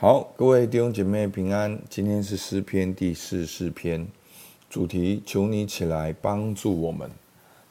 [0.00, 1.78] 好，各位弟兄姐妹平安。
[1.90, 4.08] 今天是诗篇第四十四篇，
[4.70, 7.10] 主题求你起来帮助我们。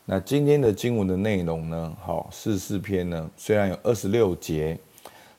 [0.05, 1.97] 那今天的经文的内容呢？
[1.99, 4.77] 好，四十四篇呢，虽然有二十六节，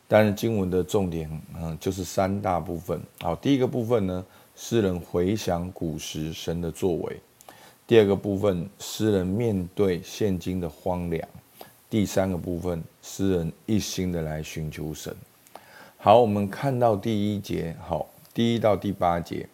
[0.09, 3.01] 但是经文的重点嗯，就是三大部分。
[3.21, 4.27] 好，第一个部分呢，
[4.57, 7.15] 诗人回想古时神的作为；
[7.87, 11.25] 第二个部分，诗人面对现今的荒凉；
[11.89, 15.15] 第三个部分，诗人一心的来寻求神。
[16.03, 19.47] 好，我们看到第一节，好，第一到第八节，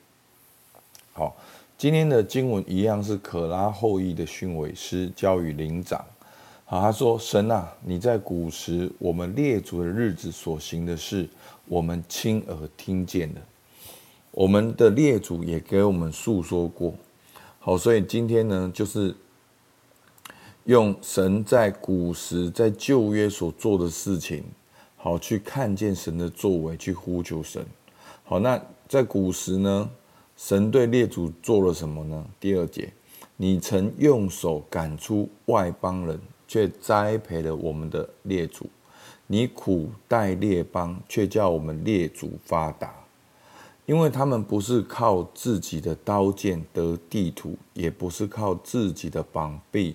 [1.13, 1.35] 好，
[1.77, 6.05] 今天的经文一样是可拉后裔的训诲师交与灵长，
[6.65, 11.29] 好，他说：神啊，你在古时我们列祖的日子所行的事，
[11.67, 13.41] 我们亲耳听见的，
[14.31, 16.95] 我们的列祖也给我们述说过，
[17.59, 19.13] 好，所以今天呢，就是
[20.63, 24.45] 用神在古时在旧约所做的事情。
[24.97, 27.65] 好，去看见神的作为，去呼求神。
[28.25, 29.89] 好，那在古时呢，
[30.37, 32.27] 神对列祖做了什么呢？
[32.41, 32.93] 第二节，
[33.37, 38.67] 你曾用手赶出外邦人，却栽培了我们的列祖；
[39.27, 42.93] 你苦待列邦，却叫我们列祖发达。
[43.85, 49.95] 因为他们不是靠自己的刀剑得地土，也不是靠自己的膀臂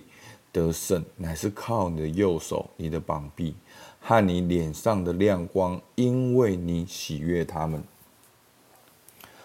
[0.50, 3.54] 得胜，乃是靠你的右手，你的膀臂。
[4.02, 7.82] 和你脸上的亮光，因为你喜悦他们。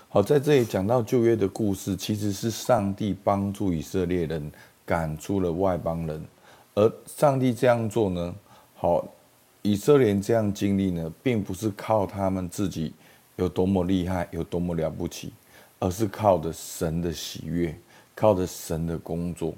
[0.10, 4.52] 好，在这里讲到旧约的故事，其实是上帝帮助以色列人
[4.84, 6.26] 赶出了外邦人，
[6.74, 8.36] 而上帝这样做呢，
[8.76, 9.06] 好，
[9.62, 12.94] 以色列人这样经历呢，并不是靠他们自己
[13.36, 15.32] 有多么厉害，有多么了不起，
[15.78, 17.78] 而是靠着神的喜悦，
[18.16, 19.54] 靠着神的工作。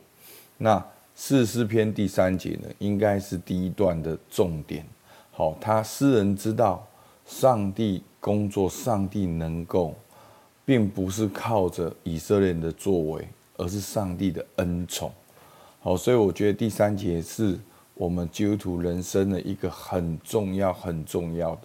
[0.58, 0.84] 那
[1.22, 4.86] 四十四篇第三节呢，应该是第一段的重点。
[5.32, 6.88] 好，他诗人知道
[7.26, 9.94] 上帝工作，上帝能够，
[10.64, 15.12] 并不是靠着以色列人的作为，而是上帝的恩宠。
[15.82, 17.60] 好，所以我觉得第三节是
[17.96, 21.64] 我们基督徒人生的一个很重要、很重要的。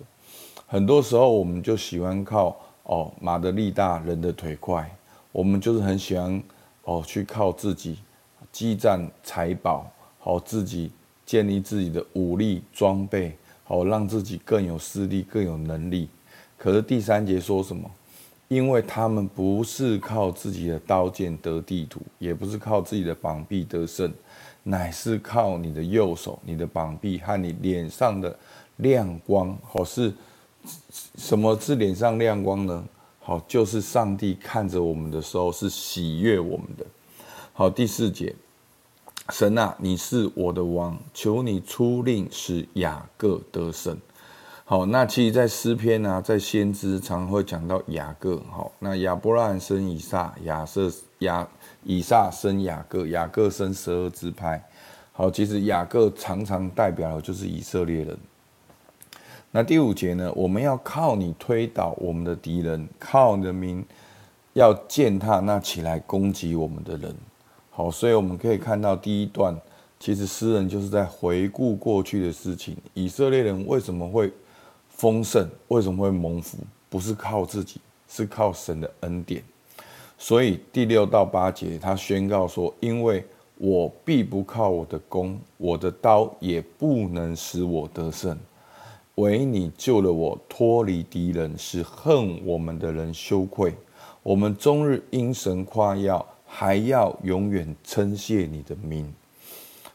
[0.66, 4.90] 很多时候，我们就喜欢靠哦马的力大，人的腿快，
[5.30, 6.42] 我们就是很喜欢
[6.82, 7.98] 哦去靠自己。
[8.54, 10.88] 积攒财宝，好自己
[11.26, 16.08] 建立自己的武力装备，好让自己更有势力、更有能力。
[16.56, 17.90] 可是第三节说什么？
[18.46, 24.12] 因为他们不是靠自己的刀剑得地图，也不是靠自己的膀臂得胜，
[24.62, 28.38] 乃是靠你的右手、你的膀臂和你脸上的
[28.76, 29.58] 亮光。
[29.64, 30.14] 好，是
[31.16, 32.84] 什么是脸上亮光呢？
[33.18, 36.86] 好，就是上帝看着我们的时候是喜悦我们的。
[37.52, 38.32] 好，第四节。
[39.30, 43.96] 神啊，你是我的王，求你出令使雅各得胜。
[44.66, 48.38] 好，那其实，在诗篇啊，在先知常会讲到雅各。
[48.50, 51.48] 好，那亚伯拉罕生以撒，亚瑟亚
[51.84, 54.62] 以撒生雅各，雅各生十二支派。
[55.12, 58.18] 好，其实雅各常常代表的就是以色列人。
[59.50, 60.30] 那第五节呢？
[60.34, 63.82] 我们要靠你推倒我们的敌人，靠人民
[64.52, 67.14] 要践踏那起来攻击我们的人。
[67.76, 69.52] 好，所以我们可以看到第一段，
[69.98, 72.76] 其实诗人就是在回顾过去的事情。
[72.94, 74.32] 以色列人为什么会
[74.88, 75.44] 丰盛？
[75.66, 76.56] 为什么会蒙福？
[76.88, 79.42] 不是靠自己，是靠神的恩典。
[80.16, 83.26] 所以第六到八节，他宣告说：“因为
[83.58, 88.38] 我必不靠我的弓，我的刀也不能使我得胜。
[89.16, 93.74] 唯你救了我，脱离敌人，使恨我们的人羞愧。
[94.22, 96.24] 我们终日因神夸耀。”
[96.56, 99.12] 还要永远称谢你的名，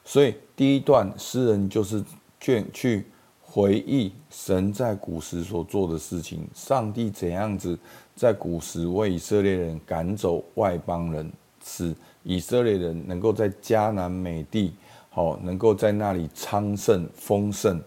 [0.04, 2.04] 所以第一段诗人就是
[2.38, 3.06] 去去
[3.42, 7.80] 回忆神在古时所做的事情，上帝怎样子
[8.14, 11.32] 在古时为以色列人赶走外邦人，
[11.64, 14.74] 使以色列人能够在迦南美地，
[15.10, 17.82] 好能够在那里昌盛丰盛，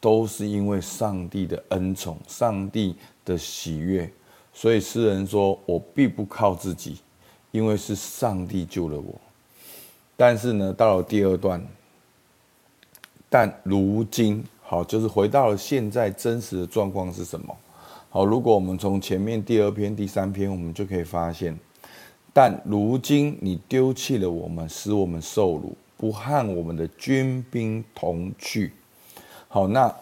[0.00, 2.94] 都是因为上帝的恩宠，上帝
[3.24, 4.08] 的喜悦。
[4.54, 6.98] 所以诗人说：“我必不靠自己。”
[7.52, 9.14] 因为是上帝救了我，
[10.16, 11.62] 但是呢，到了第二段，
[13.28, 17.54] 但如今好，就是回到了现在真实的状况是什么？
[18.08, 21.54] 好，如果我们从前面第二篇、第三篇，我们就可以发现，
[22.32, 28.72] 但如今你丢弃了我们，使我们受辱，不和我们的军兵同去。
[29.48, 29.94] 好，那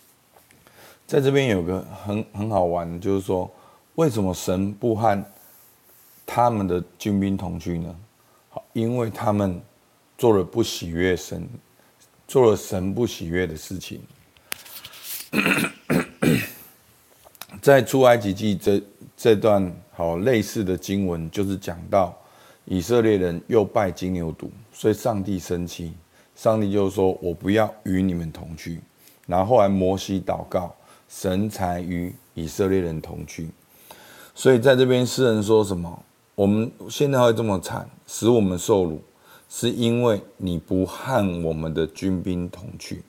[1.08, 3.50] 在这边有个很很好玩的，就是说，
[3.94, 5.24] 为什么神不和？
[6.26, 7.94] 他们的军兵同居呢？
[8.50, 9.62] 好，因为他们
[10.18, 11.48] 做了不喜悦神，
[12.26, 14.02] 做了神不喜悦的事情。
[17.62, 18.82] 在出埃及记这
[19.16, 22.16] 这段好类似的经文，就是讲到
[22.64, 25.94] 以色列人又拜金牛犊，所以上帝生气，
[26.34, 28.80] 上帝就说：“我不要与你们同居。”
[29.26, 30.74] 然后后来摩西祷告，
[31.08, 33.48] 神才与以色列人同居。
[34.34, 36.02] 所以在这边诗人说什么？
[36.36, 39.00] 我们现在会这么惨，使我们受辱，
[39.48, 43.02] 是因为你不和我们的军兵同去，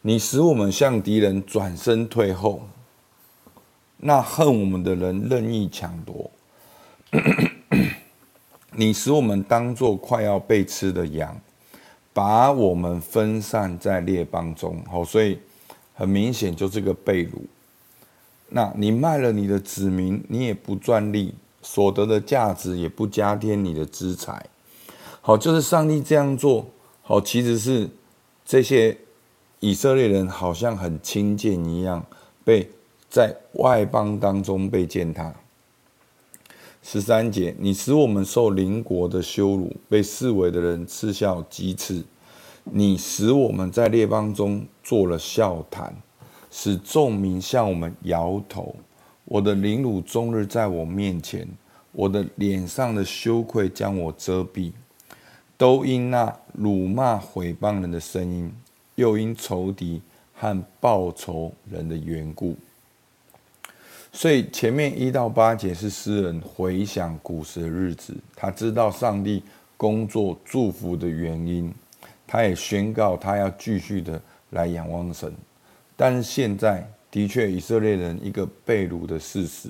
[0.00, 2.62] 你使我们向敌人转身退后。
[3.96, 6.30] 那恨我们的人任意抢夺，
[8.74, 11.40] 你使我们当做快要被吃的羊，
[12.12, 14.80] 把我们分散在列邦中。
[14.88, 15.36] 好，所以
[15.94, 17.32] 很明显就是个被掳。
[18.48, 24.44] 那你卖了你的子民，你也不赚利，所得的价值也不加添你的资财。
[25.22, 26.66] 好，就是上帝这样做。
[27.00, 27.88] 好，其实是
[28.44, 28.98] 这些
[29.60, 32.04] 以色列人好像很轻贱一样
[32.44, 32.68] 被。
[33.14, 35.34] 在外邦当中被践踏。
[36.82, 42.02] 十三节，你使我们受邻国的羞辱，被四围的人嗤笑讥刺。
[42.64, 45.94] 你使我们在列邦中做了笑谈，
[46.50, 48.74] 使众民向我们摇头。
[49.32, 51.48] 我的凌辱终日在我面前，
[51.92, 54.70] 我的脸上的羞愧将我遮蔽，
[55.56, 58.52] 都因那辱骂毁谤人的声音，
[58.94, 60.02] 又因仇敌
[60.34, 62.54] 和报仇人的缘故。
[64.12, 69.42] 所以前面一到八节是诗人回想古时的日子，他知道上帝
[69.78, 71.72] 工作祝福的原因，
[72.26, 74.20] 他也宣告他要继续的
[74.50, 75.34] 来仰望神。
[75.96, 79.68] 但是现在的确以色列人一个被掳的事实，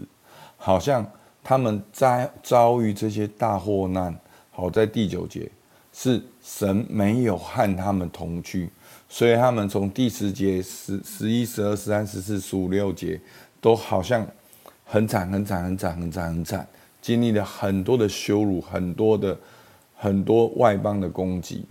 [0.56, 1.06] 好像
[1.44, 4.18] 他们在遭遇这些大祸难。
[4.50, 5.50] 好，在第九节
[5.92, 8.70] 是神没有和他们同去，
[9.08, 13.20] 所以他们从第十节、十、十一、十二、十三、十四、十五、六节。
[13.62, 14.26] 都好像
[14.84, 16.66] 很惨，很惨，很惨，很惨，很惨，
[17.00, 19.38] 经历了很多的羞辱，很多的
[19.94, 21.64] 很多外邦的攻击。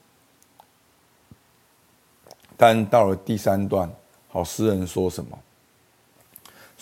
[2.56, 3.92] 但到了第三段，
[4.30, 5.38] 好，诗人说什么？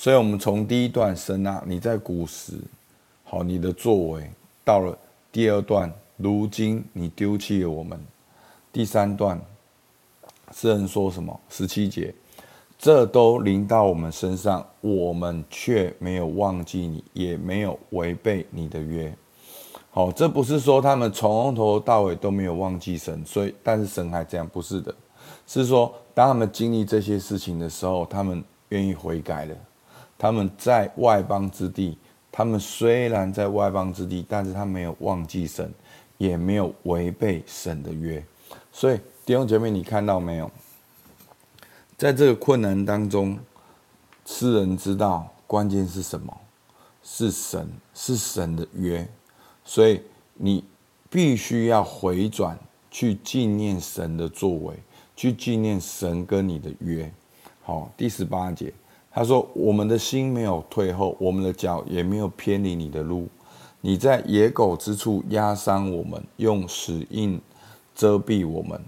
[0.02, 2.54] 所以我们从第一段，神啊，你在古时，
[3.26, 4.32] 好，你的作为，
[4.64, 4.98] 到了
[5.30, 8.00] 第二段，如今你丢弃了我们。
[8.72, 9.38] 第三段，
[10.54, 11.38] 诗人说什么？
[11.50, 12.16] 十七节。
[12.78, 19.14] 这都临到我们身上，我们却没有忘记你，也没有违背你的约。
[19.92, 24.96] 好，这不是说他们从头到尾都没有忘记神，所以但是神还这样，不是的，
[25.46, 29.54] 是说当他们经历这些事情的时候，他们愿意悔改了。
[30.20, 31.98] 他们在外邦之地，
[32.30, 35.74] 他们虽然在外邦之地，但是他没有忘记神，
[36.18, 38.22] 也没有违背神的约。
[38.72, 40.52] 所以弟兄姐妹，你看到没有？
[41.98, 43.40] 在这个困难当中，
[44.26, 46.38] 诗人知道关键是什么？
[47.02, 49.08] 是神，是神的约。
[49.64, 50.02] 所以
[50.34, 50.64] 你
[51.10, 52.60] 必须要回转，
[52.92, 54.76] 去纪念神的作为，
[55.16, 57.10] 去纪念神跟你的约。
[57.64, 58.74] 好，第十八节，
[59.12, 63.28] 他说：“我们的心没有退后，我们的脚也没有偏离你的路。
[63.82, 67.42] 你在野狗之处压伤我们，用死印
[67.96, 68.80] 遮蔽我们。”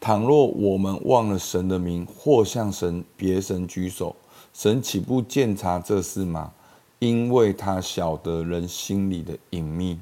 [0.00, 4.16] 倘若我们忘了神的名，或向神别神举手，
[4.54, 6.52] 神岂不鉴察这事吗？
[7.00, 9.98] 因为他晓得人心里的隐秘。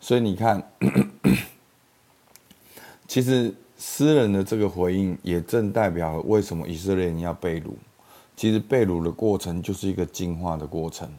[0.00, 0.60] 所以你看，
[3.06, 7.66] 其实诗人的这个回应，也正代表了为什么以色列人要被掳。
[8.38, 11.10] 其实被掳的过程就是一个进化的过程，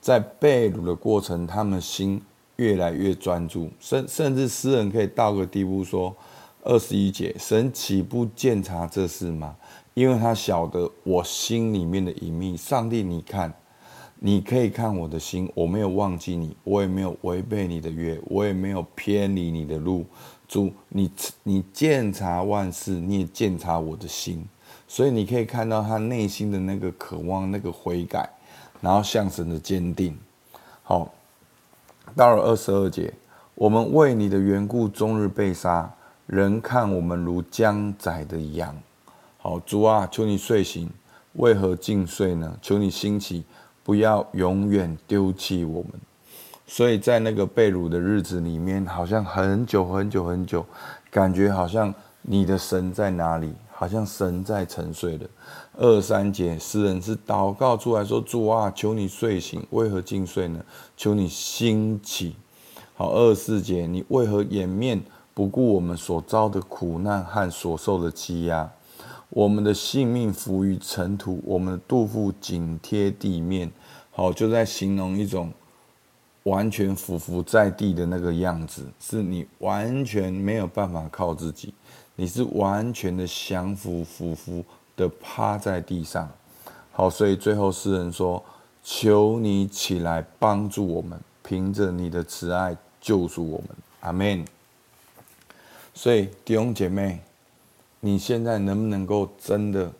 [0.00, 2.22] 在被掳的过程，他们心
[2.56, 6.16] 越来越专注，甚甚至诗人可以到个地步说。
[6.66, 9.54] 二十一节，神岂不鉴察这事吗？
[9.92, 12.56] 因为他晓得我心里面的隐秘。
[12.56, 13.52] 上帝，你看，
[14.20, 20.06] 你可以看我的心，我没有忘记你，我也没有违背你的约，我也没有偏离你的路。
[20.48, 21.10] 主，你
[21.42, 24.42] 你鉴察万事，你也鉴察我的心，
[24.94, 28.30] 所以你可以看到他内心的那个渴望，那个悔改，
[28.80, 30.16] 然后向神的坚定。
[30.84, 31.12] 好，
[32.14, 33.12] 到了二十二节，
[33.56, 35.92] 我们为你的缘故，终日被杀。
[36.28, 38.72] 人看我们如将宰的羊，
[39.38, 40.88] 好，主啊，求你睡醒，
[41.32, 42.56] 为何尽睡呢？
[42.62, 43.44] 求你兴起，
[43.82, 45.90] 不要永远丢弃我们。
[46.68, 50.64] 所以在那个被掳的日子里面，好像很久很久很久，
[51.10, 53.52] 感觉好像你的神在哪里？
[53.76, 55.28] 好像神在沉睡了。
[55.76, 60.64] 二三节诗人是祷告出来说：主啊，求你睡醒，为何尽睡呢？
[60.96, 62.36] 求你兴起。
[62.94, 65.02] 好，二四节你为何掩面？
[65.34, 68.70] 不顾我们所遭的苦难和所受的欺压，
[69.30, 73.68] 我们的性命伏于尘土，我们的肚腹紧贴地面。
[74.12, 75.52] 好，就在形容一种
[76.44, 81.74] 完全俯伏在地的那个样子，是你完全没有办法靠自己，
[82.16, 84.64] 你是完全的降服、俯伏
[84.96, 86.30] 的趴在地上。
[86.92, 88.42] 好，所以最后诗人说
[88.84, 93.68] ：“求你起来帮助我们，凭着你的慈爱救赎我们。”
[94.00, 94.44] 阿门。
[95.92, 97.20] 所以弟兄姐妹，
[98.00, 99.90] 你现在能不能够真的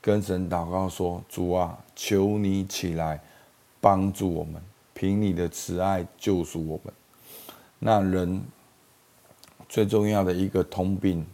[0.00, 3.20] 跟神祷告说：“主啊，求你起来
[3.80, 4.60] 帮助我们，
[4.92, 6.92] 凭你的慈爱救赎我们。”
[7.78, 8.42] 那人
[9.68, 11.26] 最重要的一个通病，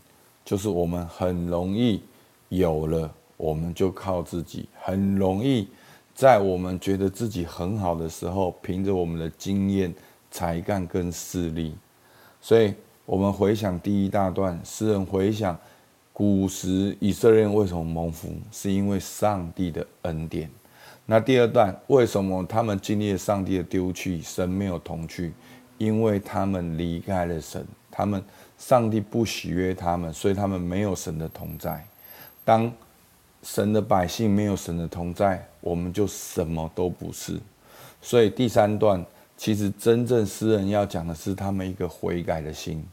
[0.48, 2.00] 就是我们很容易
[2.48, 5.68] 有了，我们就靠自己，很容易
[6.14, 9.94] 在我们觉得自己很好的时候，凭着我们的经验、
[10.30, 11.74] 才干跟势力，
[12.40, 12.72] 所以。
[13.04, 15.58] 我们回想第一大段，诗人回想
[16.12, 20.50] 古时以色列为什么蒙福，是因为上帝的恩典。
[21.06, 25.32] 那第二段，为什么他们经历了上帝的丢弃，神没有同去？
[25.78, 27.66] 因为他们离开了神，
[27.98, 28.22] 他们
[28.56, 31.84] 上帝不喜悦他们，所以他们没有神的同在。
[32.44, 32.72] 当
[33.42, 37.36] 神的百姓没有神的同在，我们就什么都不是。
[38.00, 39.04] 所以第三段，
[39.36, 42.86] 其实真正诗人要讲的是他们一个悔改的心。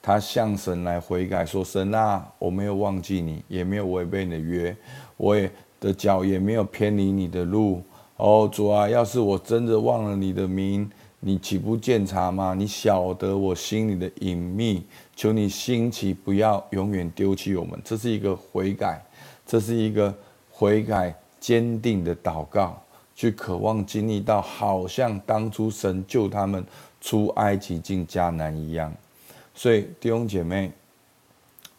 [0.00, 4.74] 他向神来悔改，说：“神啊，我没有忘记你，也没有违背你的约，
[5.18, 7.82] 我也的脚也没有偏离你的路。
[8.16, 10.90] 哦，主啊，要是我真的忘了你的名，
[11.26, 12.54] 你岂不见察吗？
[12.54, 17.76] 你晓得我心里的隐秘，求你兴起，不要永远丢弃我们。
[17.84, 19.04] 这是一个悔改，
[19.44, 20.14] 这是一个
[20.52, 22.80] 悔改坚定的祷告，
[23.16, 26.64] 去渴望经历到，好像当初神救他们
[27.00, 28.94] 出埃及进迦南一样。”
[29.52, 30.70] 所以弟兄姐妹，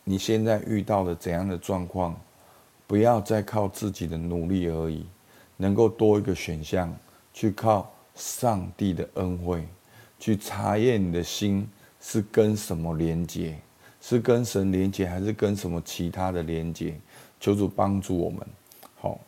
[0.04, 2.13] 你现在遇到了怎样的状况？
[2.86, 5.06] 不要再靠自己的努力而已，
[5.56, 6.94] 能够多一个选项，
[7.34, 9.65] 去靠上帝的恩惠，
[10.19, 11.65] 去查验你的心
[12.01, 13.55] 是跟什么连接，
[14.01, 17.00] 是跟神连接，还是跟什么其他的连接？
[17.39, 18.39] 求主帮助我们。
[18.95, 19.19] 好，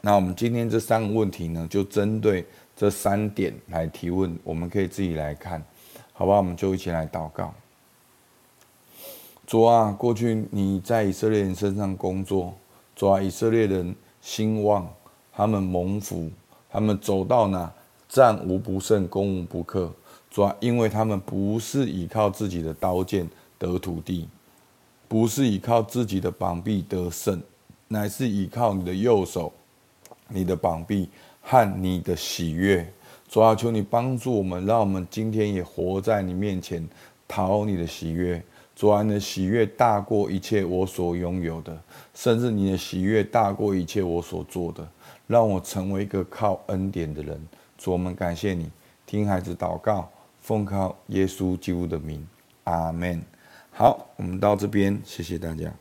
[0.00, 2.44] 那我们今天这三个问题呢，就针对
[2.76, 5.64] 这三点来提问，我们可以自己来看。
[6.12, 7.54] 好吧，我们就一起来祷告。
[9.46, 12.52] 主啊，过去你在以色列人身上工作，
[12.96, 14.92] 主啊，以色列人兴旺，
[15.32, 16.28] 他们蒙福，
[16.76, 17.72] 他们走到哪
[18.06, 19.90] 战无不胜，攻无不克。
[20.30, 23.26] 主啊，因为他们不是依靠自己的刀剑
[23.58, 24.28] 得土地，
[25.08, 27.40] 不是依靠自己的膀臂得胜，
[27.88, 29.50] 乃是依靠你的右手、
[30.28, 31.08] 你的膀臂
[31.40, 32.86] 和你的喜悦。
[33.26, 36.86] 主啊，求你帮助我们，让我们今天也活在你面前，
[37.26, 38.44] 讨你的喜悦。
[38.74, 41.74] 主啊，你的喜悦大过一切我所拥有的，
[42.12, 44.86] 甚至你的喜悦大过一切我所做的。
[45.26, 47.40] 让我成为一个靠恩典的人。
[47.76, 48.70] 主，我们感谢你，
[49.04, 50.08] 听孩子祷告，
[50.40, 52.26] 奉靠耶稣基督的名，
[52.64, 53.22] 阿门。
[53.70, 55.72] 好，我们到这边，谢谢大家。